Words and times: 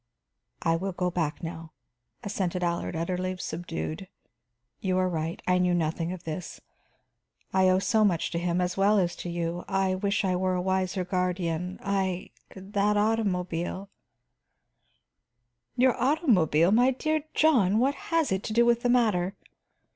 "I 0.63 0.77
will 0.77 0.93
go 0.93 1.11
back 1.11 1.43
now," 1.43 1.73
assented 2.23 2.63
Allard, 2.63 2.95
utterly 2.95 3.37
subdued. 3.37 4.07
"You 4.79 4.97
are 4.97 5.07
right, 5.07 5.39
I 5.45 5.59
knew 5.59 5.75
nothing 5.75 6.11
of 6.11 6.23
this. 6.23 6.59
I 7.53 7.69
owe 7.69 7.77
so 7.77 8.03
much 8.03 8.31
to 8.31 8.39
him, 8.39 8.61
as 8.61 8.75
well 8.75 8.97
as 8.97 9.15
to 9.17 9.29
you. 9.29 9.63
I 9.67 9.93
wish 9.93 10.25
I 10.25 10.35
were 10.35 10.55
a 10.55 10.59
wiser 10.63 11.05
guardian; 11.05 11.79
I 11.83 12.31
that 12.55 12.97
automobile" 12.97 13.91
"Your 15.77 15.93
automobile! 16.01 16.71
My 16.71 16.89
dear 16.89 17.23
John, 17.35 17.77
what 17.77 17.93
has 18.09 18.31
it 18.31 18.41
to 18.45 18.53
do 18.53 18.65
with 18.65 18.81
the 18.81 18.89
matter? 18.89 19.35